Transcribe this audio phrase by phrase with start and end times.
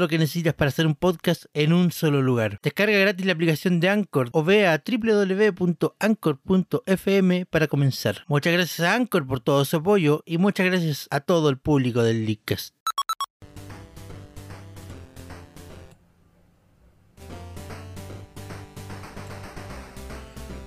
[0.00, 2.58] lo que necesitas para hacer un podcast en un solo lugar.
[2.62, 5.86] Descarga gratis la aplicación de Anchor o ve a www.anchor.fm
[7.46, 8.24] para comenzar.
[8.26, 12.02] Muchas gracias a Anchor por todo su apoyo y muchas gracias a todo el público
[12.02, 12.74] del Leadcast.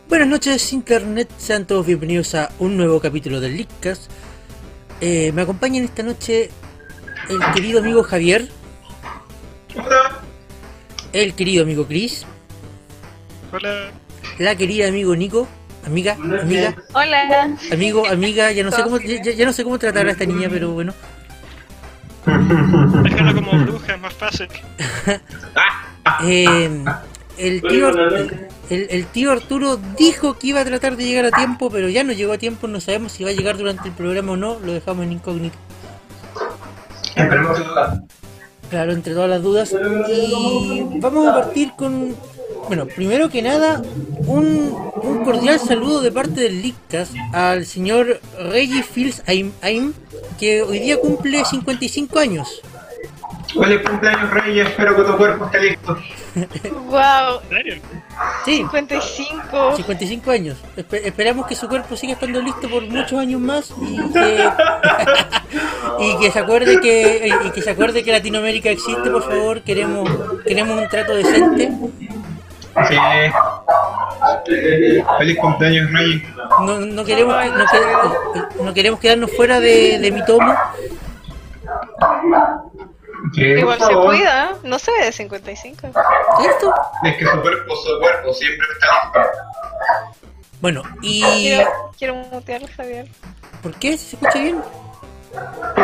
[0.08, 4.12] Buenas noches Internet, sean todos bienvenidos a un nuevo capítulo del Leadcast.
[5.02, 6.52] Eh, me acompaña esta noche
[7.30, 8.48] el querido amigo Javier.
[11.14, 12.26] El querido amigo Chris.
[13.52, 13.92] Hola.
[14.40, 15.48] La querida amigo Nico.
[15.86, 17.58] Amiga, amiga, Hola.
[17.70, 20.48] amigo, amiga, ya no sé cómo, ya, ya no sé cómo tratar a esta niña,
[20.50, 20.94] pero bueno.
[22.26, 24.48] Déjalo como bruja, es más fácil.
[26.26, 26.70] Eh,
[27.38, 31.70] el tío el, el tío Arturo dijo que iba a tratar de llegar a tiempo,
[31.70, 34.34] pero ya no llegó a tiempo, no sabemos si va a llegar durante el programa
[34.34, 35.58] o no, lo dejamos en incógnito.
[37.16, 38.08] Esperemos que no.
[38.74, 39.72] Claro, entre todas las dudas.
[40.10, 42.16] Y vamos a partir con.
[42.68, 43.84] Bueno, primero que nada,
[44.26, 49.94] un, un cordial saludo de parte del Lictas al señor Reggie Fields Aim, Aim,
[50.40, 52.64] que hoy día cumple 55 años.
[53.60, 54.68] Feliz cumpleaños, Reyes.
[54.68, 55.98] Espero que tu cuerpo esté listo.
[56.90, 57.42] Wow.
[57.44, 57.76] ¿En serio?
[58.46, 59.76] Sí, 55.
[59.76, 60.58] 55 años.
[60.76, 64.50] Espe- esperamos que su cuerpo siga estando listo por muchos años más y que,
[66.00, 69.62] y que se acuerde que y que se acuerde que Latinoamérica existe, por favor.
[69.62, 70.10] Queremos
[70.46, 71.72] queremos un trato decente.
[72.88, 72.96] Sí.
[75.20, 76.24] Feliz cumpleaños, Reyes.
[76.62, 77.66] No, no queremos que- no,
[78.58, 80.54] que- no queremos quedarnos fuera de, de mi tomo.
[83.36, 84.06] Igual se favor.
[84.08, 84.54] cuida.
[84.64, 85.82] No se ve de 55.
[86.40, 86.74] ¿Cierto?
[87.04, 89.12] Es que su cuerpo, su cuerpo siempre está.
[90.62, 93.08] Bueno, y Quiero, quiero mutearlo, Javier.
[93.62, 93.98] ¿por qué?
[93.98, 94.58] ¿Se escucha bien?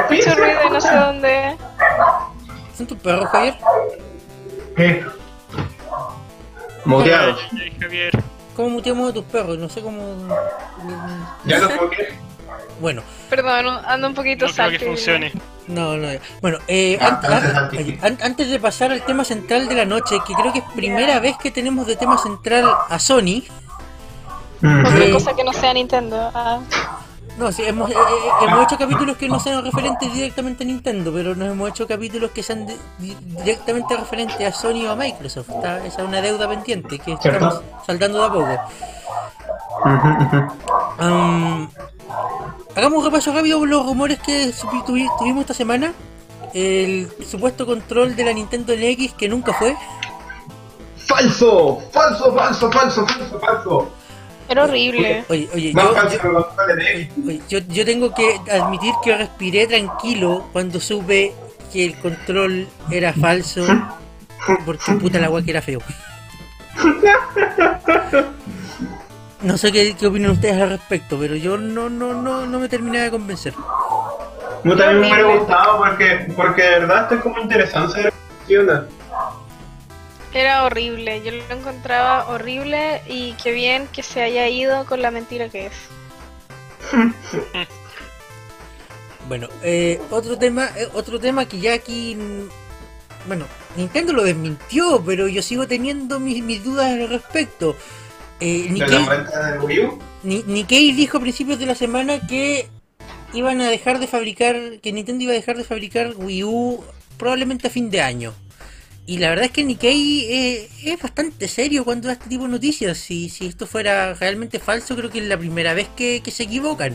[0.09, 1.57] Mucho ruido y no sé dónde.
[2.77, 3.55] ¿Son tus perros, Javier?
[4.75, 5.05] ¿Qué?
[6.85, 7.35] Muteado.
[7.79, 8.11] Javier.
[8.55, 9.57] ¿Cómo muteamos a tus perros?
[9.57, 10.01] No sé cómo.
[11.45, 12.17] Ya lo muteé.
[12.79, 15.33] Bueno, Perdón, ando un poquito No creo que funcione.
[15.67, 16.07] No, no.
[16.41, 18.03] Bueno, eh, Ah, an- antes an- antes.
[18.03, 21.19] an- antes de pasar al tema central de la noche, que creo que es primera
[21.19, 23.43] vez que tenemos de tema central a Sony.
[24.61, 24.85] Mm.
[24.85, 26.31] Otra Eh, cosa que no sea Nintendo.
[26.33, 26.59] Ah,
[27.37, 31.13] No, sí, hemos, eh, eh, hemos hecho capítulos que no sean referentes directamente a Nintendo,
[31.13, 35.49] pero nos hemos hecho capítulos que sean directamente referentes a Sony o a Microsoft.
[35.49, 37.29] Está- esa es una deuda pendiente que ¿Cierto?
[37.29, 38.59] estamos saldando de a poco.
[40.97, 41.69] Am,
[42.75, 44.51] hagamos un repaso rápido por los rumores que
[44.85, 45.93] tuvimos esta semana.
[46.53, 49.75] El supuesto control de la Nintendo NX que nunca fue.
[50.97, 53.89] Falso, falso, falso, falso, falso, falso.
[54.47, 55.25] era horrible.
[55.29, 55.93] Oye, oye, yo,
[57.25, 61.33] oye, yo- yo tengo que admitir que respiré tranquilo cuando supe
[61.71, 63.63] que el control era falso.
[64.65, 65.79] Porque puta la weá que era feo.
[69.41, 72.67] No sé qué, qué opinan ustedes al respecto, pero yo no, no, no, no me
[72.67, 73.53] terminé de convencer.
[74.63, 78.13] No también me hubiera gustado porque, porque de verdad estoy como interesante saber
[78.47, 78.87] qué onda.
[80.33, 81.21] Era horrible.
[81.23, 85.67] Yo lo encontraba horrible y qué bien que se haya ido con la mentira que
[85.67, 85.73] es.
[89.27, 92.17] Bueno, eh, otro tema, eh, otro tema que ya aquí,
[93.27, 93.45] bueno,
[93.75, 97.75] Nintendo lo desmintió, pero yo sigo teniendo mis, mis dudas al respecto.
[98.39, 98.69] Eh,
[100.23, 102.67] Nikkei, dijo a principios de la semana que
[103.33, 106.83] iban a dejar de fabricar, que Nintendo iba a dejar de fabricar Wii U
[107.17, 108.33] probablemente a fin de año.
[109.05, 112.49] Y la verdad es que Nikkei eh, es bastante serio cuando da este tipo de
[112.49, 112.97] noticias.
[112.97, 116.43] Si, si esto fuera realmente falso, creo que es la primera vez que, que se
[116.43, 116.93] equivocan.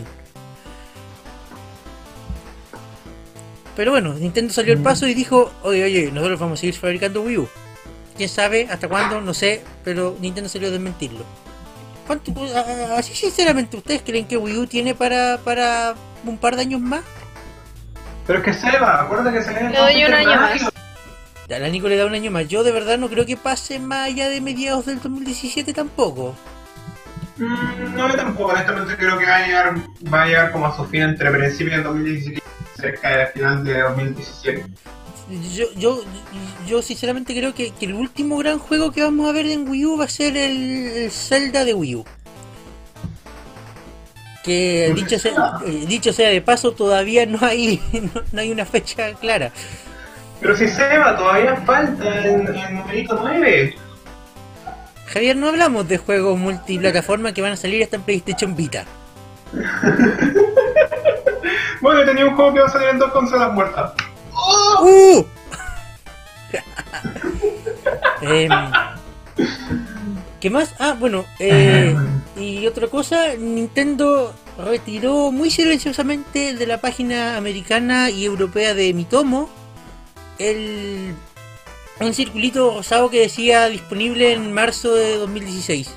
[3.76, 7.22] Pero bueno, Nintendo salió al paso y dijo, oye, oye, nosotros vamos a seguir fabricando
[7.22, 7.48] Wii U.
[8.16, 11.24] Quién sabe hasta cuándo, no sé, pero Nintendo salió a desmentirlo.
[12.06, 12.32] ¿Cuánto,
[12.96, 15.94] así sinceramente, ¿ustedes creen que Wii U tiene para, para
[16.24, 17.02] un par de años más?
[18.26, 20.62] Pero es que se va, acuérdate que se Le doy un año más.
[21.50, 22.48] A la Nico le da un año más.
[22.48, 26.34] Yo de verdad no creo que pase más allá de mediados del 2017 tampoco.
[27.36, 29.74] Mm, no, yo tampoco, honestamente creo que va a llegar,
[30.12, 33.64] va a llegar como a su fin entre principios del 2017 y cerca del final
[33.64, 34.66] de 2017.
[35.28, 36.02] Yo, yo,
[36.66, 39.86] yo sinceramente creo que, que el último gran juego que vamos a ver en Wii
[39.86, 42.04] U va a ser el, el Zelda de Wii U.
[44.44, 45.32] Que dicho sea,
[45.66, 47.80] eh, dicho sea de paso, todavía no hay,
[48.14, 49.50] no, no hay una fecha clara.
[50.40, 53.76] Pero si Seba, todavía falta el, el numerito 9.
[55.06, 58.84] Javier, no hablamos de juegos multiplataforma que van a salir hasta en PlayStation Vita.
[61.84, 63.92] Bueno, tenía un juego que va a salir en dos consolas muertas.
[64.82, 65.24] ¡Uh!
[68.22, 68.50] Em,
[70.40, 70.74] ¿Qué más?
[70.78, 71.94] Ah, bueno, eh,
[72.36, 79.50] y otra cosa, Nintendo retiró muy silenciosamente de la página americana y europea de Mitomo
[80.38, 81.14] el
[82.00, 85.94] un circulito rosado que decía disponible en marzo de 2016.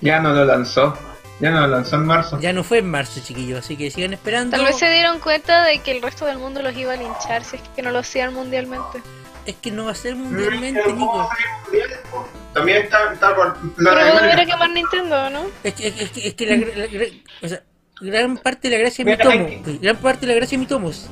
[0.00, 0.96] Ya no lo lanzó.
[1.42, 2.38] Ya no lo lanzó en marzo.
[2.40, 4.56] Ya no fue en marzo, chiquillos, así que sigan esperando.
[4.56, 7.44] Tal vez se dieron cuenta de que el resto del mundo los iba a linchar
[7.44, 9.02] si es que no lo hacían mundialmente.
[9.44, 11.18] Es que no va a ser mundialmente, Nico.
[11.18, 12.28] va a salir mundial, po.
[12.54, 14.52] También está, está por Pero va a volver a Latinoamérica.
[14.52, 15.46] quemar Nintendo, ¿no?
[15.64, 17.62] Es que, es que, es que la, gra- la gra- o sea,
[18.00, 20.36] gran parte de la gracia de mi Mira, tomo, hay que- gran parte de la
[20.36, 21.08] gracia de mi tomo, es-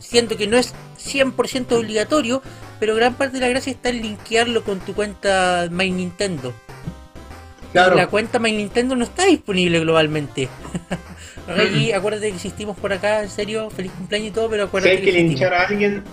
[0.00, 2.42] siento que no es 100% obligatorio,
[2.78, 6.52] pero gran parte de la gracia está en linkearlo con tu cuenta My Nintendo.
[7.72, 7.96] Claro.
[7.96, 10.48] La cuenta My Nintendo no está disponible globalmente.
[11.94, 15.02] Acuérdate que existimos por acá, en serio, feliz cumpleaños y todo, pero Si acuérdate hay
[15.02, 15.30] que existimos.
[15.40, 16.04] linchar a alguien,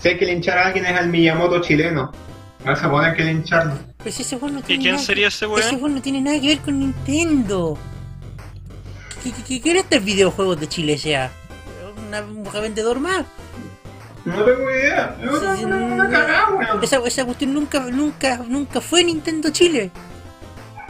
[0.00, 2.12] si hay que linchar a alguien es al Miyamoto chileno.
[2.64, 3.74] No se pone que lincharlo.
[3.98, 5.68] Pues ese juego no ¿Y quién nada- sería ese Ese weón?
[5.70, 7.78] juego no tiene nada que ver con Nintendo.
[9.22, 11.30] ¿Qué, qué, qué, qué era este videojuegos de Chile sea?
[12.08, 13.24] ¿Una, ¿Un vendedor más?
[14.24, 15.16] No tengo idea.
[15.22, 16.82] Es una, Sí, una, sí, una cagada, weón.
[16.84, 19.90] Esa, esa cuestión nunca, nunca, nunca fue Nintendo Chile.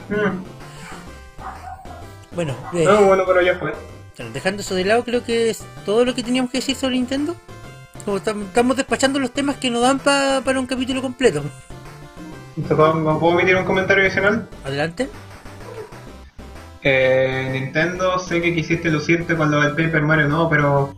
[0.09, 0.45] Mm.
[2.35, 3.73] Bueno, eh, No, bueno, pero ya fue.
[4.33, 7.35] dejando eso de lado, creo que es todo lo que teníamos que decir sobre Nintendo.
[8.05, 11.43] Como estamos despachando los temas que nos dan pa- para un capítulo completo.
[12.55, 14.49] ¿Te ¿Puedo, ¿Puedo emitir un comentario adicional?
[14.65, 15.09] Adelante.
[16.83, 20.95] Eh, Nintendo, sé que quisiste lucirte con lo del Paper Mario, no, pero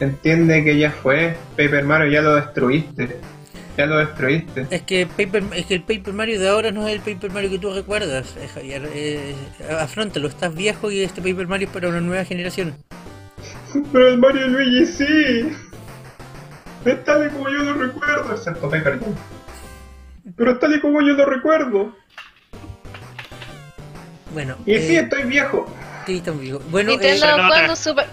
[0.00, 1.36] entiende que ya fue.
[1.56, 3.18] Paper Mario ya lo destruiste.
[3.76, 4.66] Ya lo destruiste.
[4.70, 7.50] Es que, Paper, es que el Paper Mario de ahora no es el Paper Mario
[7.50, 8.88] que tú recuerdas, eh, Javier.
[8.92, 9.34] Eh,
[9.80, 12.76] afrontalo, estás viejo y este Paper Mario es para una nueva generación.
[13.92, 15.56] Pero el Mario Luigi sí.
[16.84, 19.14] Es tal y como yo lo recuerdo, excepto Paper Mario.
[20.36, 21.94] Pero es tal y como yo lo recuerdo.
[24.34, 25.66] Bueno, Y sí, eh, estoy viejo.
[26.06, 26.62] sí, estamos vivos.
[26.70, 27.48] Bueno, Nintendo, eh, nota.
[27.48, 28.06] ¿cuándo Super...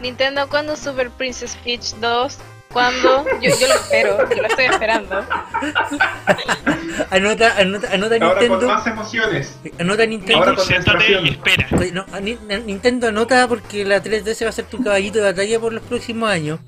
[0.00, 2.38] Nintendo, ¿cuándo Super Princess Peach 2?
[2.72, 3.24] ¿Cuándo?
[3.40, 5.24] Yo, yo lo espero, yo lo estoy esperando.
[7.10, 8.66] anota, anota, anota Ahora con Nintendo.
[8.68, 9.58] más emociones.
[9.78, 10.38] Anota Nintendo.
[10.38, 11.66] Ahora con siéntate y espera.
[11.78, 15.18] Oye, no, a Ni- a Nintendo anota porque la 3DS va a ser tu caballito
[15.18, 16.58] de batalla por los próximos años.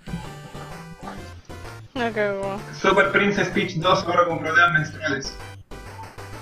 [1.95, 2.61] No cagó.
[2.81, 5.37] Super Princess Peach 2 ahora con problemas menstruales.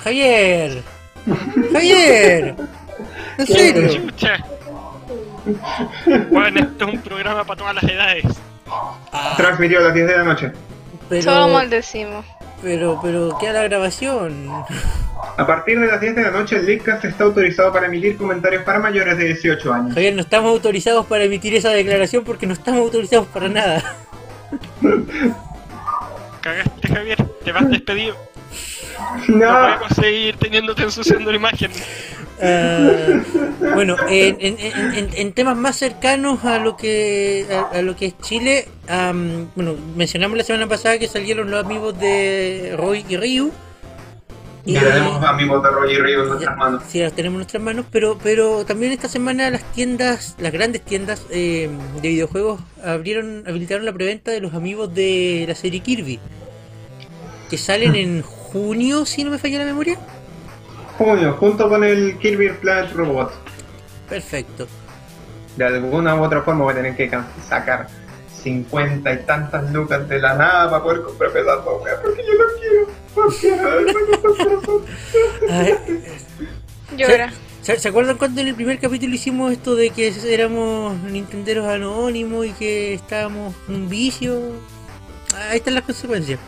[0.05, 0.82] Javier.
[1.73, 2.55] Javier.
[3.38, 3.88] En serio.
[3.94, 4.44] Chucha.
[6.31, 8.25] Bueno, esto es un programa para todas las edades.
[9.37, 10.53] Transmitió a las 10 de la noche.
[10.53, 10.61] Solo
[11.09, 12.25] Pero, maldecimos.
[12.63, 14.51] pero, pero, queda la grabación.
[15.39, 18.62] A partir de las 10 de la noche, el Leadcast está autorizado para emitir comentarios
[18.64, 19.95] para mayores de 18 años.
[19.95, 23.83] Javier, no estamos autorizados para emitir esa declaración porque no estamos autorizados para nada.
[26.40, 27.25] Cagaste, Javier.
[27.45, 28.17] Te vas despedido.
[29.29, 31.71] No, No podemos seguir teniéndote ensuciando la imagen.
[32.43, 32.90] Ah,
[33.75, 37.97] bueno, en, en- en- en- en temas más cercanos a lo que a, a lo
[37.97, 38.69] que es Chile,
[39.55, 43.50] bueno, mencionamos la semana pasada que salieron los amigos de Roy y Ryu.
[44.66, 46.83] Y- ya tenemos amigos de Roger Río en nuestras manos.
[46.88, 50.83] Sí, los tenemos en nuestras manos, pero pero también esta semana las tiendas, las grandes
[50.83, 51.71] tiendas eh,
[52.02, 56.19] de videojuegos abrieron, habilitaron la preventa de los amigos de la serie Kirby,
[57.49, 59.99] que salen en junio, si no me falla la memoria.
[60.99, 63.33] Junio, junto con el Kirby Planet Robot.
[64.09, 64.67] Perfecto.
[65.57, 67.11] De alguna u otra forma voy a tener que
[67.47, 67.88] sacar
[68.43, 71.65] 50 y tantas lucas de la nada para poder comprar pedazos,
[72.03, 72.87] porque yo lo quiero.
[73.17, 74.85] Lo quiero.
[75.50, 75.75] Ay,
[76.97, 77.33] Llora.
[77.62, 82.47] ¿Se, se acuerdan cuando en el primer capítulo hicimos esto de que éramos nintenderos anónimos
[82.47, 84.41] y que estábamos un vicio?
[85.50, 86.38] Ahí están las consecuencias.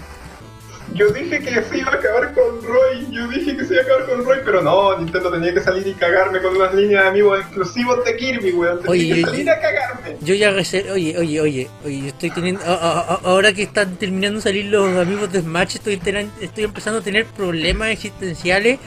[0.94, 3.84] Yo dije que se iba a acabar con Roy, yo dije que se iba a
[3.84, 7.08] acabar con Roy, pero no, Nintendo tenía que salir y cagarme con unas líneas de
[7.10, 8.78] amigos exclusivos de Kirby, weón.
[8.80, 10.16] Tenía Oye, que yo- salir a cagarme.
[10.20, 13.96] Yo ya reservé, oye, oye, oye, oye, estoy teniendo, a- a- a- ahora que están
[13.96, 18.78] terminando de salir los amigos de Smash, estoy, tenen- estoy empezando a tener problemas existenciales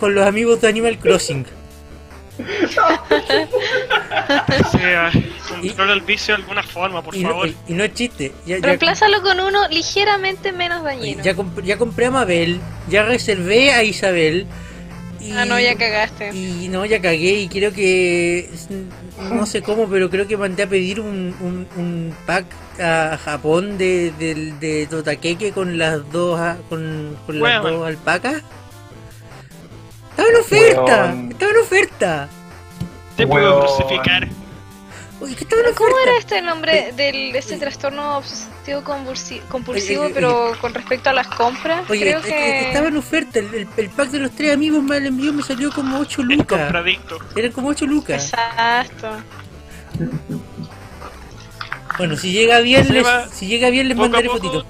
[0.00, 1.46] con los amigos de Animal Crossing.
[4.70, 5.10] Seba,
[5.60, 7.48] controla el vicio de alguna forma, por Y no, favor.
[7.48, 11.22] y- y no es chiste, ya, ya, Reemplázalo con uno ligeramente menos dañino.
[11.22, 14.46] ya, comp- ya compré a Mabel, ya reservé a Isabel.
[15.20, 16.30] Y, Ah, no, ya cagaste.
[16.32, 18.48] Y no, ya cagué y creo que,
[19.32, 22.44] no sé cómo, pero creo que mandé a pedir un, un, un pack
[22.80, 28.42] a Japón de, de, de Totakeke con las dos, con, con las dos alpacas.
[30.18, 31.30] Estaba en oferta, Weón.
[31.30, 32.28] estaba en oferta.
[33.16, 34.28] Te puedo crucificar.
[35.20, 40.14] Oye, que estaba en ¿Cómo era este nombre del este trastorno obsesivo compulsivo, Oye, oye,
[40.14, 41.88] pero con respecto a las compras?
[41.90, 43.38] Oye, Creo eh, eh, que estaba en oferta.
[43.38, 46.28] El, el- el pack de los tres amigos mal envío me salió como 8 El
[46.28, 46.60] lucas.
[46.62, 47.18] contradicto.
[47.36, 48.24] Eran como 8 lucas.
[48.32, 49.08] Exacto.
[51.96, 54.66] Bueno, si llega bien, les, si llega bien les mandaré poco- fotitos.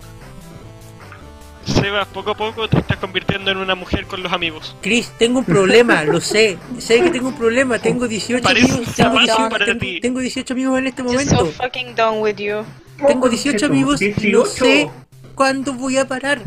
[1.69, 4.75] Seba, poco a poco te estás convirtiendo en una mujer con los amigos.
[4.81, 6.59] Chris, tengo un problema, lo sé.
[6.79, 7.79] Sé que tengo un problema.
[7.79, 8.95] Tengo 18 Parece amigos.
[8.95, 10.01] Tengo zapato 18, para tengo- ti.
[10.01, 11.47] tengo 18 amigos en este so momento.
[11.53, 12.65] fucking done with you.
[13.07, 14.47] Tengo 18 amigos y no 18.
[14.47, 14.91] sé
[15.35, 16.43] cuándo voy a parar.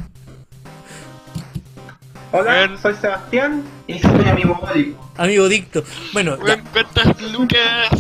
[2.34, 2.82] Hola, Weón.
[2.82, 5.12] soy Sebastián y soy amigo módico.
[5.18, 5.84] Amigo Dicto.
[6.14, 7.60] Bueno, ¿Cuántas lucas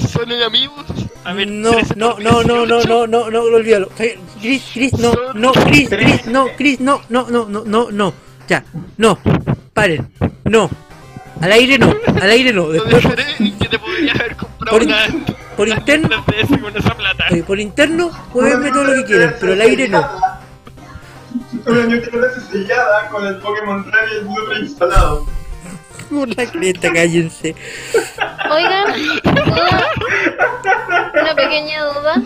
[0.10, 0.86] son en amigos?
[1.24, 2.88] A ver, No, 13 no, no, no, no, 18.
[2.88, 3.90] no, no, no, olvídalo.
[4.40, 8.13] Chris, Chris, no, no, Chris, Chris, no, Chris, no, no, no, no, no, no.
[8.48, 8.63] Ya,
[8.98, 9.18] no,
[9.74, 10.12] paren,
[10.46, 10.70] no.
[11.42, 12.70] Al aire no, al aire no.
[12.70, 13.04] Después,
[13.60, 14.98] que te podrías haber comprado Por- una,
[15.58, 17.25] por interno- 3DS con esa plata.
[17.32, 20.08] oye, por interno, jueguenme todo lo que quieran, pero al aire no.
[21.66, 21.88] Una
[22.51, 25.25] sellada con el Pokémon Red y el Blue preinstalado.
[26.12, 27.56] Por la cresta, cállense.
[28.51, 28.94] Oigan,
[31.22, 32.22] una pequeña duda.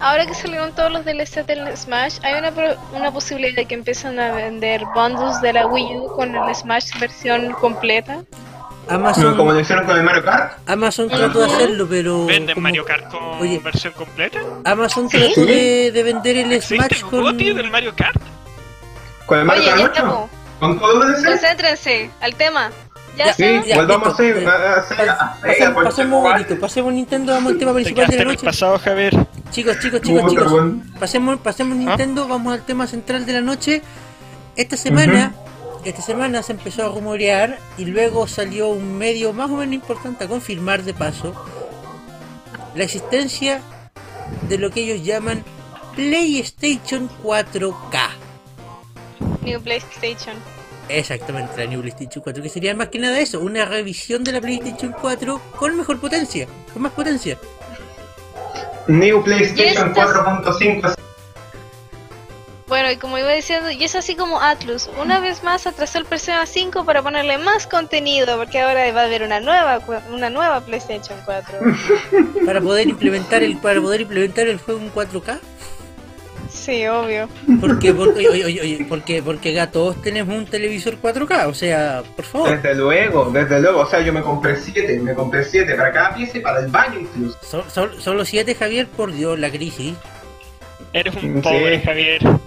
[0.00, 3.74] Ahora que salieron todos los DLC del Smash, ¿hay una, pro- una posibilidad de que
[3.74, 8.22] empiecen a vender bundles de la Wii U con el Smash versión completa?
[8.86, 10.58] Como Amazon, lo hicieron con el Mario Kart.
[10.68, 12.26] Amazon trató de hacerlo, pero.
[12.26, 13.58] ¿Venden como- Mario Kart con Oye.
[13.58, 14.38] versión completa?
[14.64, 15.18] Amazon ¿Sí?
[15.18, 17.36] trató de, de vender el ¿Existe Smash un con.
[17.36, 18.20] Del Mario Kart?
[19.24, 20.28] Con el Mario Oye, Kart ya 8.
[20.60, 22.70] Concéntrense al tema.
[23.16, 23.76] ¿Ya Sí, a hacer.
[25.74, 28.44] pasemos- bonito, pasemos Nintendo, vamos al tema Te principal de la en el noche.
[28.44, 29.26] pasado, Javier.
[29.50, 30.52] Chicos, chicos, chicos, chicos.
[31.00, 33.80] Pasemos, pasemos Nintendo, vamos al tema central de la noche.
[34.54, 35.34] Esta semana,
[35.84, 40.24] esta semana se empezó a rumorear y luego salió un medio más o menos importante
[40.24, 41.32] a confirmar de paso
[42.74, 43.60] la existencia
[44.48, 45.42] de lo que ellos llaman
[45.94, 48.10] PlayStation 4K.
[49.46, 50.36] New PlayStation.
[50.88, 54.40] Exactamente, la New PlayStation 4, que sería más que nada eso, una revisión de la
[54.40, 57.38] PlayStation 4 con mejor potencia, con más potencia.
[58.88, 60.94] New PlayStation estas- 4.5
[62.68, 66.04] Bueno, y como iba diciendo, y es así como Atlus, una vez más atrasó el
[66.04, 69.80] Persona 5 para ponerle más contenido, porque ahora va a haber una nueva
[70.12, 71.58] una nueva PlayStation 4.
[72.46, 75.38] Para poder implementar el para poder implementar el juego en 4K.
[76.56, 77.28] Sí, obvio.
[77.60, 82.24] Porque, porque, oye, oye, oye, porque, porque todos tenemos un televisor 4K, o sea, por
[82.24, 82.50] favor.
[82.50, 83.80] Desde luego, desde luego.
[83.80, 86.68] O sea, yo me compré 7, me compré 7 para cada pieza y para el
[86.68, 87.38] baño incluso.
[87.42, 89.94] Son, son- solo 7, Javier, por Dios, la crisis.
[90.92, 91.40] Eres un Sí.
[91.42, 92.22] pobre, Javier.
[92.22, 92.40] Yo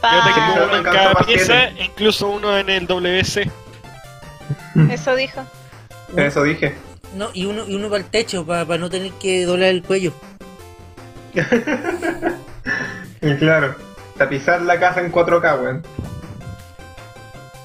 [0.00, 3.50] Pa- tengo no uno en cada para pieza, incluso uno en el WC.
[4.90, 5.42] Eso dijo.
[6.16, 6.74] Eso dije.
[7.16, 10.12] No, y uno, y uno para el techo, para, no tener que doblar el cuello.
[13.22, 13.74] Y claro,
[14.18, 15.82] tapizar la casa en 4K, weón.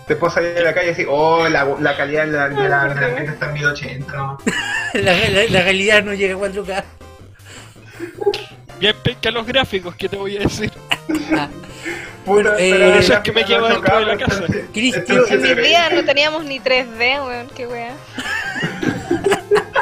[0.07, 2.87] Después salir a la calle y decir, oh, la, la calidad de la, de la,
[3.23, 4.37] está en 1080, ¿no?
[4.93, 6.83] La, la- la realidad no llega a 4K.
[8.79, 10.71] Bien pesca los gráficos, ¿qué te voy a decir?
[12.23, 14.43] Puta, eh, pero por eso es que me no dentro de la 8K, casa.
[14.73, 17.93] entonces En mis días no teníamos ni 3D, weón, qué wea.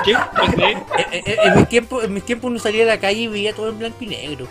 [0.03, 0.13] ¿Qué?
[0.15, 0.63] ¿3D?
[0.97, 3.27] Eh, eh, eh, en mis tiempos en mis tiempos uno salía a la calle y
[3.27, 4.47] veía todo en blanco y negro.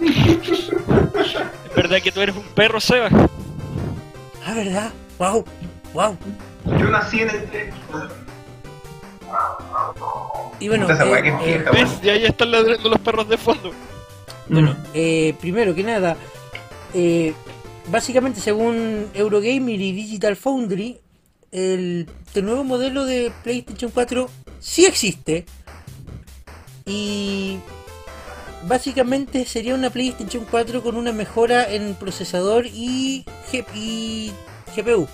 [0.00, 3.08] ¿Es verdad que tú eres un perro, Seba?
[4.44, 4.90] Ah, ¿verdad?
[5.18, 5.44] Wow,
[5.94, 6.16] wow.
[6.78, 7.74] Yo nací en el 3.
[10.60, 11.90] Y bueno, eh, eh, ¿Ves?
[12.02, 13.72] Y ahí están ladrando los perros de fondo.
[14.48, 16.16] Bueno, eh, primero que nada,
[16.92, 17.32] eh,
[17.88, 21.00] básicamente según Eurogamer y Digital Foundry,
[21.50, 24.28] el, el nuevo modelo de PlayStation 4
[24.60, 25.46] sí existe.
[26.84, 27.58] Y
[28.66, 34.32] básicamente sería una PlayStation 4 con una mejora en procesador y, G- y
[34.76, 35.08] GPU.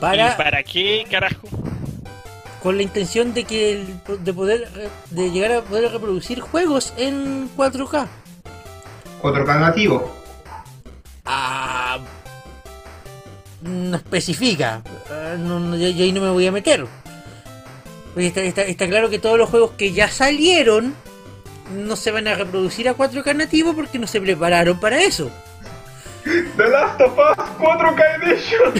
[0.00, 1.48] Para, ¿Y para qué carajo?
[2.62, 4.68] con la intención de que el- de poder
[5.10, 8.06] de llegar a poder reproducir juegos en 4K.
[9.22, 10.14] Otro K nativo.
[11.24, 11.98] Ah,
[13.62, 14.82] no especifica.
[15.10, 16.86] Ah, no, no, yo, yo ahí no me voy a meter.
[18.12, 20.94] Porque está, está- está claro que todos los juegos que ya salieron
[21.76, 25.30] no se van a reproducir a 4K nativo porque no se prepararon para eso.
[26.24, 28.74] The Last of Us 4K Edition.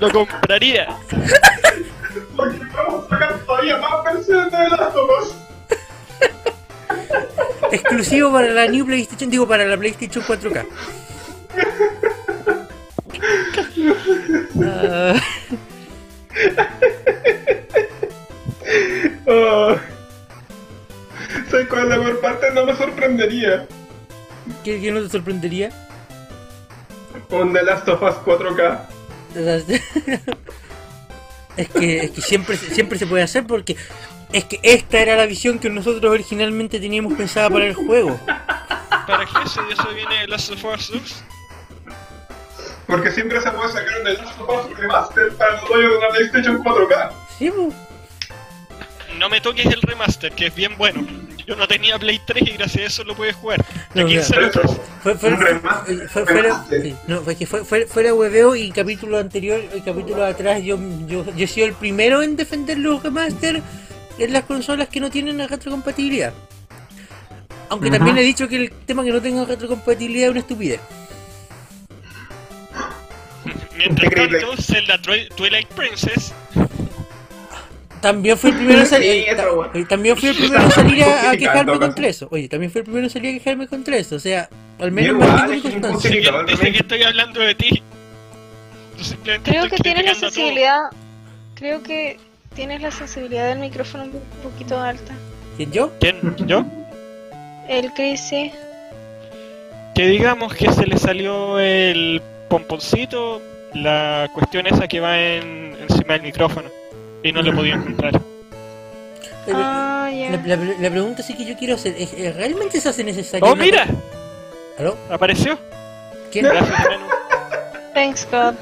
[0.00, 0.96] Lo compraría.
[2.36, 5.34] Porque vamos a sacar todavía más versiones de The Last of Us.
[7.72, 10.66] Exclusivo para la New PlayStation, digo para la PlayStation 4K.
[14.64, 15.14] Ah,
[21.74, 22.50] ¿Sabes cuál es la mejor parte?
[22.52, 23.66] No me sorprendería.
[24.62, 25.70] ¿qué, qué no te sorprendería?
[27.30, 28.80] Un The Last of Us 4K.
[31.56, 33.76] Es que, es que siempre, siempre se puede hacer porque
[34.32, 38.18] es que esta era la visión que nosotros originalmente teníamos pensada para el juego.
[38.26, 41.24] ¿Para qué si eso viene de Last of Us 2?
[42.88, 45.98] Porque siempre se puede sacar un The Last of Us Remaster para los dueños de
[45.98, 47.12] una PlayStation 4K.
[47.38, 47.52] Sí.
[49.16, 51.06] No me toques el remaster, que es bien bueno.
[51.46, 53.64] Yo no tenía Play 3 y gracias a eso lo pude jugar.
[53.94, 54.80] No, De 15 mira, lucas.
[55.02, 56.64] Fue, fue, fue- fue- fuera,
[57.06, 61.46] no, fue fuera hueveo y capítulo anterior, el capítulo de atrás, yo, yo, yo he
[61.46, 63.60] sido el primero en defender los remaster
[64.18, 66.32] en las consolas que no tienen la retrocompatibilidad.
[67.68, 70.80] Aunque también he dicho que el tema que no tenga retrocompatibilidad es una estupidez.
[73.76, 76.32] Mientras tanto, Zelda Twi- Twilight Princess
[78.04, 79.10] También fui el primero en salir.
[79.10, 82.28] Eh, también fui el primero en salir a, a quejarme contra eso.
[82.30, 84.16] Oye, también fui el primero en salir a quejarme contra eso.
[84.16, 86.10] O sea, al menos es que constancia.
[86.10, 87.82] Sé que, estoy hablando de ti.
[89.44, 90.80] Creo que tienes la sensibilidad.
[91.54, 92.18] Creo que
[92.54, 95.16] tienes la sensibilidad del micrófono un poquito alta.
[95.56, 95.90] ¿Quién yo?
[95.98, 96.36] ¿Quién?
[96.46, 96.62] ¿Yo?
[97.70, 98.52] El Chris, sí.
[99.94, 102.20] Que digamos que se le salió el
[102.50, 103.40] pomponcito,
[103.72, 106.68] la cuestión esa que va en, encima del micrófono.
[107.24, 108.20] Y no lo he podido encontrar.
[109.52, 110.30] Ah, ya.
[110.30, 113.46] la, la- la pregunta sí que yo quiero hacer es, ¿es- ¿realmente se hace necesario?
[113.46, 113.86] ¡Oh, una- mira!
[114.78, 114.96] ¿Aló?
[115.10, 115.58] ¿Apareció?
[116.30, 116.44] ¿Quién?
[116.44, 117.04] Gracias, menú.
[117.94, 118.54] Thanks God.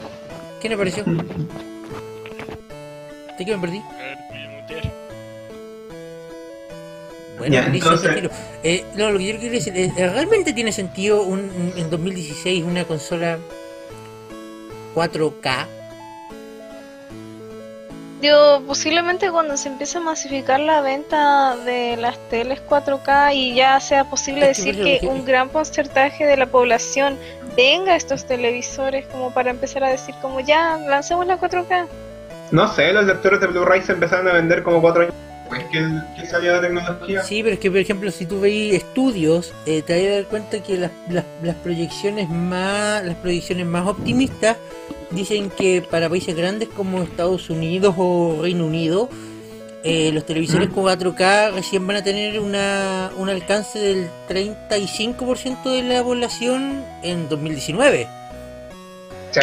[0.61, 1.03] ¿Quién apareció?
[3.38, 3.83] ¿De qué me perdí?
[7.38, 8.31] Bueno, feliz, entonces- tranquilo.
[8.62, 12.62] Eh, no, lo que yo quiero decir es, ¿realmente tiene sentido un, un- en 2016
[12.64, 13.38] una consola
[14.94, 15.66] 4K?
[18.22, 23.80] Digo, posiblemente cuando se empiece a masificar la venta de las teles 4K y ya
[23.80, 27.18] sea posible decir que un gran porcentaje de la población
[27.56, 31.88] tenga estos televisores como para empezar a decir como ya, lancemos la 4K.
[32.52, 35.14] No sé, los lectores de Blu-ray se empezaron a vender como 4 años
[35.52, 37.22] después que, que salió la tecnología.
[37.22, 40.24] Sí, pero es que, por ejemplo, si tú veis estudios, eh, te vas a dar
[40.26, 44.56] cuenta que las, las, las proyecciones más las proyecciones más optimistas
[45.10, 49.08] dicen que para países grandes como Estados Unidos o Reino Unido,
[49.84, 50.72] eh, los televisores Mm.
[50.72, 57.28] con 4K recién van a tener una, un alcance del 35% de la población en
[57.28, 58.06] 2019.
[59.32, 59.42] Cha-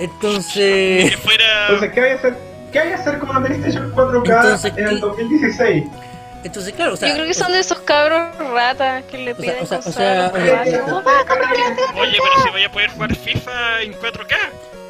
[0.00, 1.66] Entonces, Que fuera.
[1.68, 2.34] Entonces, ¿qué hay a hacer?
[2.74, 5.00] ¿Qué hay a hacer con la PlayStation 4K Entonces, en el ¿qué?
[5.00, 5.84] 2016?
[6.42, 9.36] entonces claro, o sea, Yo creo que son de esos cabros ratas que le O
[9.36, 9.82] sea, piden o sea, o
[12.00, 14.34] oye, eh, pero si voy a poder jugar FIFA en 4K.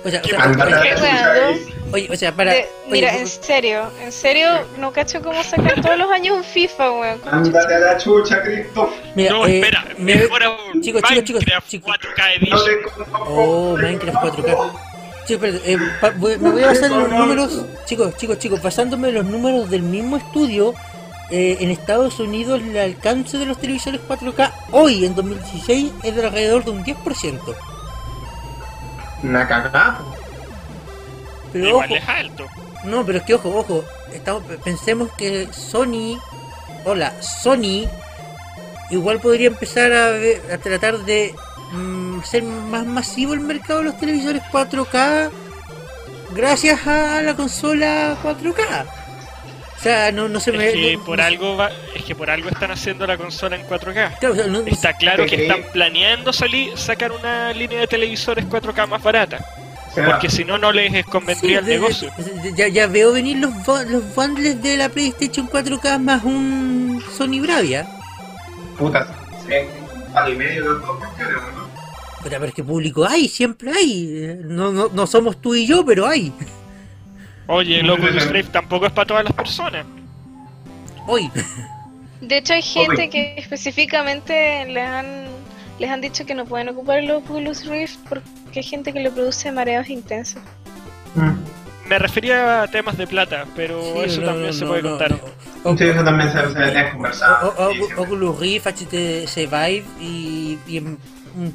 [0.05, 1.69] o sea, o ¿Qué sea, oye, la ¿Qué chucha, weón, Gris.
[1.93, 5.81] oye, o sea, para De- mira, oye, en serio, en serio, no cacho cómo sacar
[5.83, 7.19] todos los años un FIFA, weón.
[7.21, 8.91] ¿Cómo Ándate a la chucha, Cristo.
[9.15, 10.81] mira, no, eh, espera, me- mejor aún.
[10.83, 11.87] chicos, chicos, chicos, Minecraft chicos.
[11.87, 12.75] 4K No Edition.
[13.27, 14.94] Oh, Minecraft 4K.
[15.27, 17.63] Chicos, espérate, eh, pa- voy- me voy a basar en los números.
[17.87, 20.75] Chicos, chicos, chicos, basándome en los números del mismo estudio,
[21.31, 26.27] eh, en Estados Unidos el alcance de los televisores 4K hoy, en 2016, es de
[26.27, 27.55] alrededor de un 10%.
[29.23, 30.01] Una cagada.
[31.53, 32.47] Pero Igual ojo, es alto.
[32.85, 36.19] no, pero es que ojo, ojo, estamos, pensemos que Sony,
[36.85, 37.87] hola, Sony,
[38.91, 41.35] igual podría empezar a, ver- a tratar de
[41.73, 45.31] mm, hacer más masivo el mercado de los televisores 4K
[46.35, 48.85] gracias a la consola 4K.
[49.79, 50.67] O sea, no, no se me...
[50.69, 53.57] Es que no- por no- algo va, es que por algo están haciendo la consola
[53.57, 54.19] en 4K.
[54.19, 57.87] claro, o sea, no- no- Está claro que están planeando salir sacar una línea de
[57.87, 59.45] televisores 4K más barata.
[59.95, 62.11] sea, Porque si no, no les convendría el Sí, negocio.
[62.57, 63.53] ya, ya veo venir los,
[63.91, 67.87] los bundles de la PlayStation 4K más un Sony Bravia.
[68.79, 69.07] puta,
[69.47, 69.55] sí,
[70.15, 71.64] al y medio de las dos cuestiones, ¿no?
[72.25, 74.39] Pero, pero es que público hay, siempre hay.
[74.45, 76.33] No, no, no somos tú y yo, pero hay.
[77.47, 79.85] Oye, el Oculus Rift tampoco es para todas las personas.
[81.07, 81.31] Hoy.
[82.23, 83.11] De hecho, hay gente Ok.
[83.11, 85.27] que específicamente les han,
[85.79, 88.25] les han dicho que no pueden ocupar el Oculus Rift porque
[88.61, 90.43] hay gente que le produce mareos intensos.
[91.15, 91.33] Mm.
[91.91, 94.83] Me refería a temas de plata, pero Sí, eso no, también no, se no, puede
[94.83, 95.11] no, contar.
[95.11, 95.77] no.
[95.77, 97.45] Sí, eso también se, se debería conversar.
[97.45, 97.97] O- o- sí, siempre.
[98.05, 100.99] Oculus Rift, HTC Vive y, y en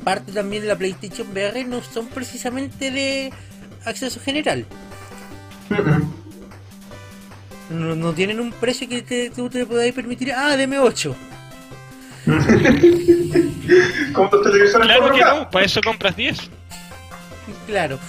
[0.04, 3.32] parte también de la PlayStation VR no son precisamente de
[3.86, 4.65] acceso general.
[7.70, 10.34] No, no tienen un precio que te, tú te podáis permitir.
[10.34, 11.15] Ah, deme 8.
[12.26, 14.13] mm.
[14.13, 15.39] Como tus televisores Claro que 4K.
[15.39, 16.38] no, para eso compras 10.
[17.68, 18.00] Claro.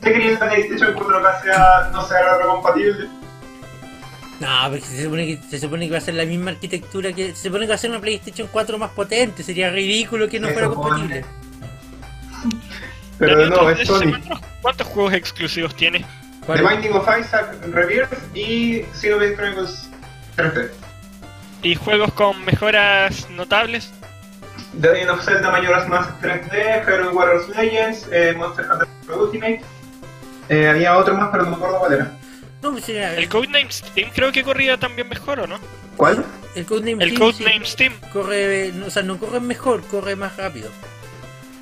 [0.00, 3.08] ¿Te quería que la PlayStation 4K sea, no sea retrocompatible?
[4.40, 7.34] No, porque se supone, que, se supone que va a ser la misma arquitectura que.
[7.34, 9.42] Se supone que va a ser una PlayStation 4 más potente.
[9.42, 11.24] Sería ridículo que no fuera compatible.
[13.18, 14.18] Pero no, es ¿tres Sony.
[14.62, 16.06] ¿Cuántos juegos exclusivos tiene?
[16.46, 19.90] The Binding of Isaac Rebirth y Xenoblade Chronicles
[20.36, 20.70] 3D.
[21.62, 23.92] ¿Y juegos con mejoras notables?
[24.80, 26.52] The Legend of Zelda Majora's Mask 3D,
[26.86, 29.60] Hero Warriors Legends, eh, Monster Hunter Ultimate.
[30.48, 32.19] Eh, había otro más, pero no me acuerdo cuál era.
[32.62, 35.58] No, pues El Codename Steam creo que corría también mejor, ¿o no?
[35.96, 36.24] ¿Cuál?
[36.54, 37.92] el Codename El Steam, sí, Codename Steam.
[38.12, 38.72] corre.
[38.74, 40.68] no, O sea, no corre mejor, corre más rápido.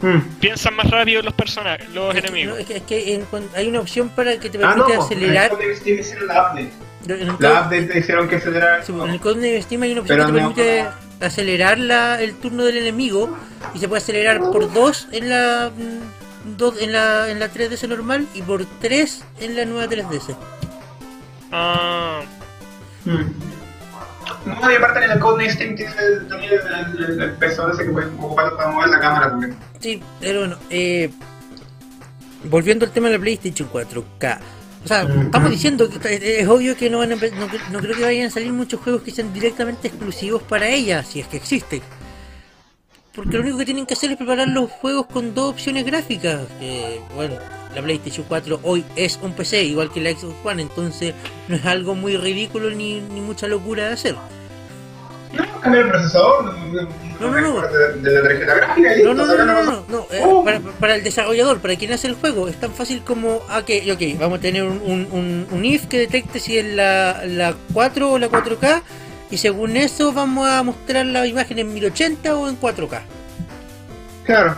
[0.00, 0.18] Mm.
[0.40, 2.54] Piensan más rápido los personajes, los Es que, enemigos.
[2.54, 4.87] no, es que, es que en cuan- hay una opción para que te Ah, no,
[4.87, 5.50] permite en acelerar.
[5.61, 6.70] el Steam hicieron la update.
[7.04, 8.84] En el, La Code- update te hicieron que acelerara.
[8.84, 10.87] sí, en el Codename Steam hay una opción Pero que te no- permite
[11.20, 13.37] acelerar la, el turno del enemigo
[13.74, 15.70] y se puede acelerar por 2 en la.
[15.76, 20.34] mm, dos en la, en la 3DS normal y por 3 en la nueva 3DS.
[21.52, 22.20] Ah.
[23.04, 25.92] No, y aparte en el Codename Steam tiene
[26.28, 29.56] también el, el- el peso ese que puedes ocupar para mover la cámara también.
[29.80, 31.11] Sí, pero bueno, eh,
[32.44, 34.38] volviendo al tema de la PlayStation 4K.
[34.84, 38.02] O sea, estamos diciendo que es obvio que no van a, no, no creo que
[38.04, 41.82] vayan a salir muchos juegos que sean directamente exclusivos para ella, si es que existen.
[43.14, 46.42] Porque lo único que tienen que hacer es preparar los juegos con dos opciones gráficas.
[46.61, 47.34] que, bueno,
[47.79, 51.14] la PlayStation 4 hoy es un PC, igual que la Xbox One, entonces
[51.49, 54.17] no es algo muy ridículo ni, ni mucha locura de hacer.
[55.33, 57.62] No, cambiar el procesador, no, no, No.
[58.01, 60.43] De, la tarjeta gráfica y No, no, no, no, eh, Oh.
[60.45, 63.71] para, para el desarrollador, para quien hace el juego, es tan fácil como, ah, ok,
[63.93, 67.55] ok, vamos a tener un, un, un- un if que detecte si es la, la
[67.75, 68.83] 4 o la 4K,
[69.31, 73.01] y según eso vamos a mostrar la imagen en 1080 o en 4K.
[74.25, 74.57] Claro.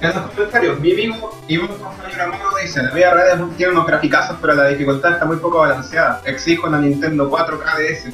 [0.00, 3.86] En los comentarios, mi amigo y un compañero amigo dicen, la vida real tiene unos
[3.86, 6.22] graficazos, pero la dificultad está muy poco balanceada.
[6.24, 8.12] Exijo una Nintendo 4K DS.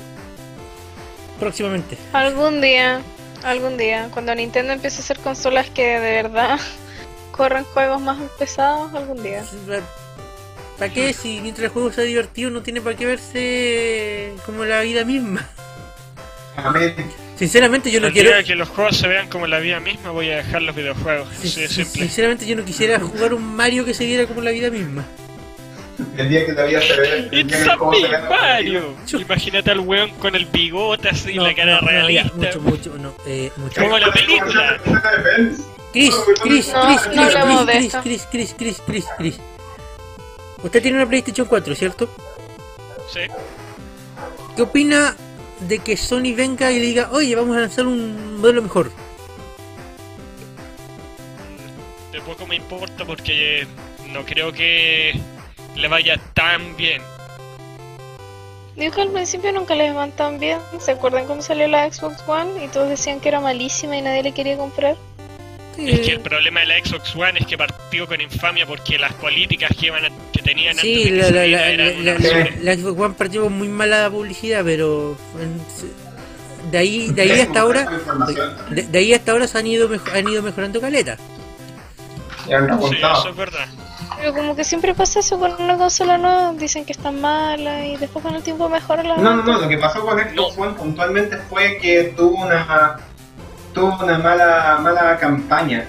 [1.39, 1.97] Próximamente.
[2.13, 3.01] Algún día,
[3.45, 6.59] algún día, cuando Nintendo empiece a hacer consolas que de verdad
[7.31, 9.45] corren juegos más pesados, algún día.
[10.79, 11.13] ¿Para qué?
[11.13, 15.49] Si mientras el juego sea divertido no tiene para qué verse como la vida misma.
[16.57, 17.26] Amén.
[17.39, 18.31] Sinceramente yo no quiero...
[18.45, 21.29] que los juegos se vean como la vida misma, voy a dejar los videojuegos.
[21.41, 22.03] sin- sin- simple.
[22.03, 25.05] Sinceramente yo no quisiera jugar un Mario que se viera como la vida misma.
[26.17, 27.19] El día que la vida se ve.
[27.19, 28.95] el día It's a vea Mario.
[29.19, 32.33] Imagínate al weón con el bigote así, No, la cara no, no, realista.
[32.37, 33.81] mucho, mucho, no, eh, mucho.
[33.81, 34.79] Como la película.
[35.93, 37.95] Chris, Chris, No, Chris, no Chris.
[38.03, 39.41] Chris, Chris, Chris, Chris, Chris.
[40.63, 42.15] Usted tiene una PlayStation 4, ¿cierto?
[43.13, 43.21] Sí.
[44.55, 45.15] ¿Qué opina
[45.61, 48.91] de que Sony venga y diga, oye, vamos a lanzar un modelo mejor?
[52.13, 53.67] De poco me importa porque
[54.11, 55.19] no creo que
[55.75, 57.03] le vaya tan bien.
[58.77, 60.59] Digo que al principio nunca les van tan bien.
[60.81, 64.23] ¿Se acuerdan cuando salió la Xbox One y todos decían que era malísima y nadie
[64.23, 64.97] le quería comprar?
[65.79, 69.13] Es que el problema de la Xbox One es que partió con infamia porque las
[69.15, 72.05] políticas que, iban a- que tenían Sí, antes de la, la, saliera la, eran
[72.63, 77.41] la- la- Xbox One partió con muy mala publicidad, pero en- de ahí, de ahí
[77.41, 77.87] hasta ahora,
[78.71, 81.17] de, de ahí hasta ahora se han ido, mejo- han ido mejorando caleta.
[82.47, 83.29] Sí, eso contado.
[83.31, 83.67] es verdad.
[84.19, 86.53] Pero como que siempre pasa eso con una consola nueva.
[86.55, 89.69] Dicen que está mala y después con el tiempo mejora la No, no, no, lo
[89.69, 92.97] que pasó con Xbox One puntualmente fue que tuvo una
[93.77, 95.85] tuvo una mala mala campaña.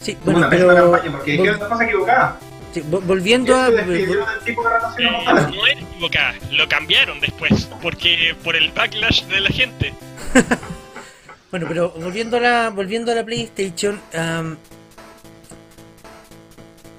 [0.00, 2.34] Sí, Tuvo bueno, una pero pésima campaña porque dijeron las cosas equivocadas.
[2.72, 9.24] sí, vol- volviendo a Eh, no era equivocada, lo cambiaron después, porque por el backlash
[9.24, 9.94] de la gente.
[11.50, 13.98] Bueno, pero volviendo a la, volviendo a la PlayStation,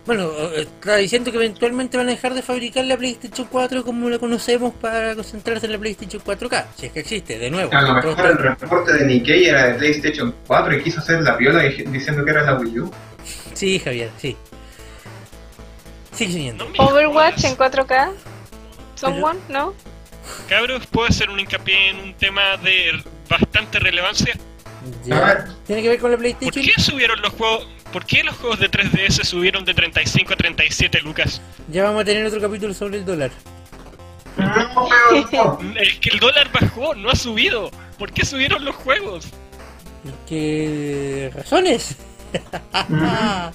[0.09, 4.09] Bueno, eh, está diciendo que eventualmente van a dejar de fabricar la PlayStation 4 como
[4.09, 7.71] la conocemos para concentrarse en la PlayStation 4K, si es que existe, de nuevo.
[7.71, 11.35] A lo mejor el reporte de Nikkei era de PlayStation 4 y quiso hacer la
[11.37, 12.91] viola diciendo que era la Wii U.
[13.53, 14.35] Sí, Javier, sí.
[16.11, 16.67] Sigue siguiendo.
[16.75, 17.71] No Overwatch en jodas.
[17.75, 18.11] 4K.
[18.95, 19.75] Someone, ¿no?
[20.49, 24.33] Cabros, ¿puedo hacer un hincapié en un tema de bastante relevancia?
[24.33, 25.19] A Ya.
[25.21, 25.43] ver.
[25.67, 26.65] ¿Tiene que ver con la ¿Por PlayStation?
[26.65, 27.67] qué subieron los juegos?
[27.91, 31.41] ¿Por qué los juegos de 3DS subieron de 35 a 37 lucas?
[31.69, 33.31] Ya vamos a tener otro capítulo sobre el dólar.
[35.81, 37.71] Es que el dólar bajó, no ha subido.
[37.97, 39.27] ¿Por qué subieron los juegos?
[40.27, 41.97] ¿Qué razones?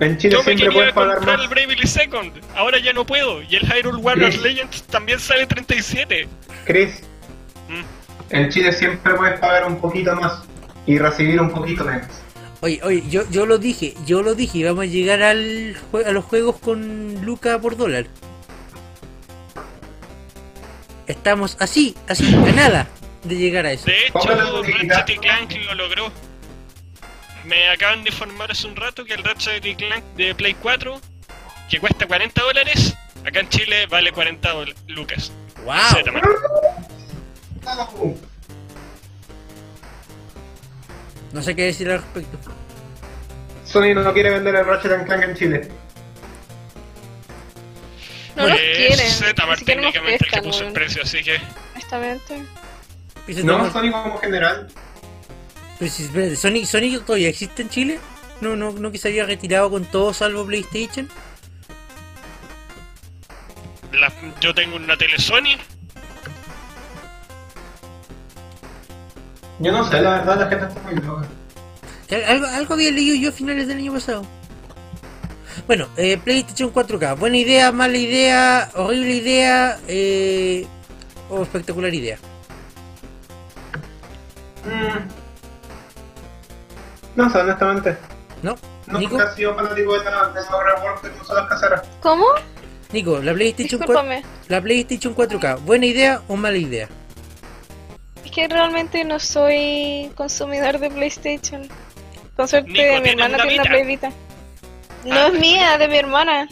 [0.00, 1.44] En Chile Yo me siempre quería puedes pagar comprar más.
[1.44, 3.40] el Bravely Second, ahora ya no puedo.
[3.42, 4.40] Y el Hyrule Warriors Sí.
[4.42, 6.26] Legends también sale 37.
[6.64, 7.02] Chris,
[7.68, 7.82] Mm.
[8.34, 10.42] en Chile siempre puedes pagar un poquito más
[10.86, 12.08] y recibir un poquito menos.
[12.62, 16.12] Oye, oye, yo, yo lo dije, yo lo dije, vamos a llegar al jue- a
[16.12, 18.06] los juegos con Luca por dólar.
[21.08, 22.88] Estamos así, así, a nada
[23.24, 23.86] de llegar a eso.
[23.86, 24.20] De hecho.
[24.88, 26.12] Ratchet y Clank lo logró.
[27.44, 31.00] Me acaban de informar hace un rato que el Ratchet y Clank de Play 4,
[31.68, 32.94] que cuesta 40 dólares,
[33.26, 35.32] acá en Chile vale 40 dol- lucas.
[35.64, 35.74] ¡Wow!
[41.32, 41.42] No.
[41.42, 42.38] Sé qué decir al respecto.
[43.64, 45.68] Sony no quiere vender el Ratchet and Clank en Chile.
[48.36, 49.06] No los Eh, quieren.
[49.48, 51.38] Nos técnicamente el que puso el precio, así que...
[51.72, 52.42] honestamente.
[53.26, 54.68] Se No, Sony como general.
[55.80, 58.00] Si, espérate, ¿Sonic, ¿Sonic todavía existe en Chile?
[58.40, 61.08] No, no, no que se había retirado con todo salvo PlayStation.
[63.92, 65.56] la- yo tengo una tele Sony,
[69.58, 71.26] Yo no sé, la verdad la gente está muy loca.
[72.10, 74.22] Al- Algo, algo había leído yo a finales del año pasado.
[75.66, 77.16] Bueno, eh, PlayStation 4K.
[77.18, 80.66] Buena idea, mala idea, horrible idea eh,
[81.30, 82.18] o espectacular idea.
[84.64, 85.08] Mm.
[87.16, 87.96] No sé, honestamente.
[88.42, 88.56] ¿No?
[88.86, 91.82] No Nico, nunca he sido fanático de, la, de reworks de consolas caseras.
[92.00, 92.24] ¿Cómo?
[92.92, 94.22] Nico, la PlayStation, 4, Discúlpame.
[94.48, 95.60] la PlayStation 4K.
[95.60, 96.88] ¿Buena idea o mala idea?
[98.34, 101.68] Que realmente no soy consumidor de PlayStation.
[102.36, 103.70] Con suerte Nico, mi ¿tienes hermana una tiene una?
[103.70, 104.12] Play Vita.
[105.04, 105.26] No Ah.
[105.32, 106.48] es mía, de mi hermana.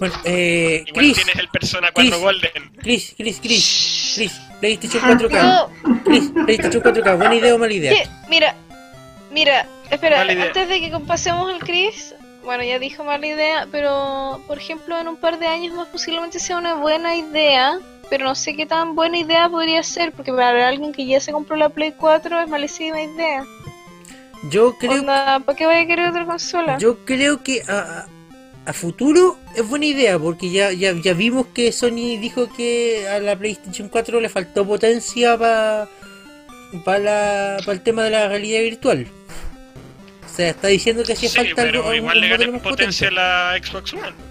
[0.00, 2.22] Bueno, eh, igual Chris, tienes el Persona 4 Chris.
[2.22, 2.72] Golden.
[2.80, 5.40] Chris, Chris, Chris, Chris, PlayStation 4K.
[5.40, 7.16] Digo, Chris, PlayStation 4K.
[7.16, 7.92] ¿Buena idea o mala idea?
[8.28, 8.54] mira,
[9.32, 14.58] mira, espera, antes de que pasemos al Chris, bueno, ya dijo mala idea, pero por
[14.58, 17.78] ejemplo, en un par de años más posiblemente sea una buena idea,
[18.10, 21.32] pero no sé qué tan buena idea podría ser, porque para alguien que ya se
[21.32, 23.44] compró la Play 4 es malísima idea.
[24.50, 26.78] Yo creo Onda, ¿para qué vaya a querer otra consola?
[26.78, 28.06] Yo creo que a,
[28.66, 33.18] a- futuro es buena idea, porque ya, ya, ya vimos que Sony dijo que a
[33.18, 35.36] la PlayStation 4 le faltó potencia
[36.84, 39.06] para el tema de la realidad virtual.
[40.24, 42.16] O sea, está diciendo que hacía Sí, falta algo, pero algún- igual
[42.48, 44.27] un le potencia a la Xbox One.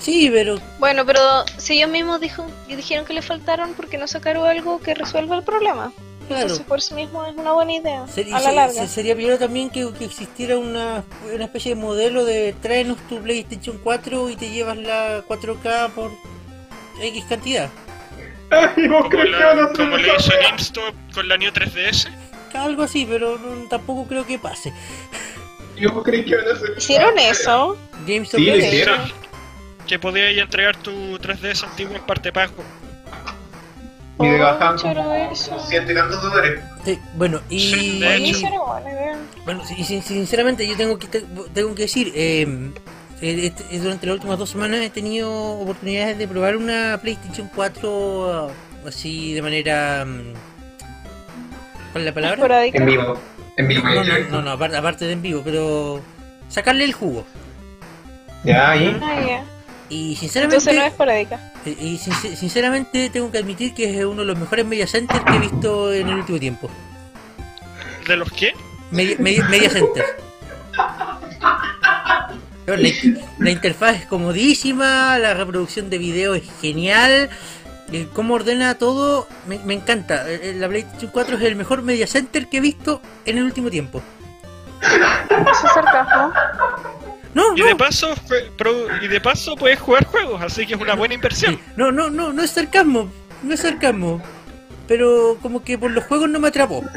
[0.00, 1.20] Sí, pero Bueno, pero
[1.58, 5.42] si ellos mismos dijo, dijeron que le faltaron porque no sacaron algo que resuelva el
[5.42, 5.92] problema.
[6.26, 6.42] claro.
[6.42, 8.06] Entonces por sí mismo es una buena idea.
[8.08, 8.72] Sería, a la se- larga.
[8.82, 13.20] se- sería peor también que, que existiera una, una especie de modelo de tráenos tu
[13.20, 16.10] PlayStation 4 y te llevas la 4K por
[17.02, 17.68] X cantidad.
[18.50, 19.54] ¿vos Como, la-
[19.96, 20.32] le hizo?
[20.42, 22.08] GameStop con la New 3DS.
[22.54, 24.72] Algo así, pero no- tampoco creo que pase.
[25.76, 27.76] ¿Y vos crees que van a hacer ¿Hicieron eso?
[28.06, 29.19] GameStop Sí, lo hicieron.
[29.90, 32.62] Que podías entregar tu 3DS antiguo en parte pago.
[34.20, 35.58] Y le Oh, choro como eso.
[35.66, 36.60] ciento y tantos dólares.
[36.84, 38.46] Sí, bueno, y, Sí, de hecho.
[39.44, 42.70] bueno, y sin- sinceramente yo tengo que te- tengo que decir, eh,
[43.20, 48.32] eh, este- durante las últimas dos semanas he tenido oportunidades de probar una PlayStation 4
[48.32, 48.48] ah,
[48.86, 50.34] así de manera, mm,
[51.90, 52.64] ¿cuál es la palabra?
[52.66, 53.20] En vivo.
[53.56, 53.88] En vivo.
[53.88, 56.00] No, no, no, no, aparte, aparte de en vivo, pero
[56.48, 57.24] sacarle el jugo.
[58.44, 58.96] Ya, ahí.
[59.02, 59.44] Ah, ya.
[59.90, 61.52] Y sinceramente, Entonces no es esporádica.
[61.66, 65.22] y- y sin- sinceramente tengo que admitir que es uno de los mejores media centers
[65.24, 66.70] que he visto en el último tiempo.
[68.06, 68.52] ¿De los qué?
[68.92, 70.04] Media, media, media center.
[72.66, 72.76] La,
[73.38, 77.28] la interfaz es comodísima, la reproducción de video es genial,
[77.92, 80.24] el cómo ordena todo me, me encanta.
[80.30, 83.70] Eh, La PlayStation 4 es el mejor media center que he visto en el último
[83.70, 84.00] tiempo.
[84.82, 86.32] Eso es sarcasmo.
[87.60, 88.14] Y de paso,
[89.02, 91.56] y de paso puedes jugar juegos, así que es una buena inversión.
[91.56, 93.10] sí, no, no, no, no es sarcasmo,
[93.42, 94.22] no es sarcasmo.
[94.88, 96.82] Pero como que por los juegos no me atrapó.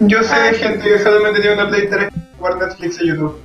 [0.00, 3.38] Yo sé de gente que solamente tiene una Play 3 para jugar Netflix y YouTube.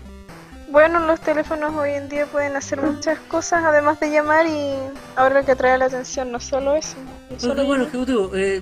[0.69, 4.73] Bueno, los teléfonos hoy en día pueden hacer muchas cosas además de llamar y
[5.15, 6.95] ahora lo que atrae la atención no solo eso.
[6.97, 8.61] no No, solo no, bueno, ejecutivo, eh,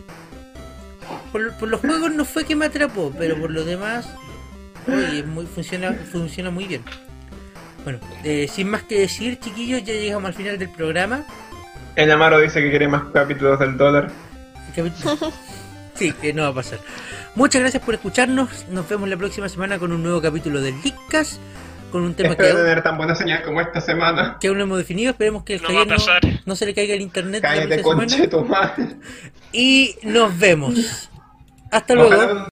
[1.31, 4.07] por, por los juegos no fue que me atrapó, pero por lo demás,
[4.87, 6.83] oye, es muy, funciona, funciona muy bien.
[7.83, 11.25] Bueno, eh, sin más que decir, chiquillos, ya llegamos al final del programa.
[11.95, 14.09] El Amaro dice que quiere más capítulos del dólar.
[15.95, 16.79] Sí, que no va a pasar.
[17.35, 18.65] Muchas gracias por escucharnos.
[18.69, 21.39] Nos vemos la próxima semana con un nuevo capítulo del Leadcast.
[21.91, 24.37] Con un tema que Espero aún, tener tan buena señal como esta semana.
[24.41, 25.11] que aún no hemos definido.
[25.11, 26.25] Esperemos que el No Javier va a pasar.
[26.25, 28.07] no, no se le caiga el internet la Cállate, próxima semana.
[28.07, 28.95] conche tu madre.
[29.51, 31.09] Y nos vemos.
[31.69, 32.09] Hasta luego.
[32.15, 32.33] Ojalá